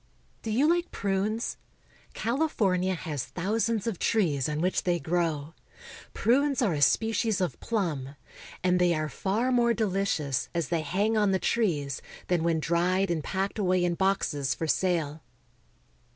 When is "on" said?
4.49-4.59, 11.17-11.33